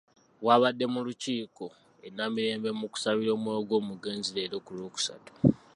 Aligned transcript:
Bw'abadde 0.41 0.85
mu 0.93 0.99
Lukikko 1.07 1.65
e 2.07 2.09
Namirembe 2.15 2.69
mu 2.79 2.85
kusabira 2.93 3.31
omwoyo 3.33 3.61
gw'omugenzi 3.67 4.29
leero 4.35 4.57
ku 4.65 4.71
Lwokusatu. 4.77 5.31